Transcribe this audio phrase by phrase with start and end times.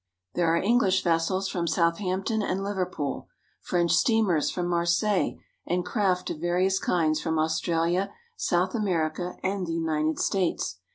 [0.33, 3.27] There are English vessels from Southampton and Liverpool,
[3.61, 9.67] French steamers from Mar seilles, and craft of various kinds from Australia, South America, and
[9.67, 10.79] the United States.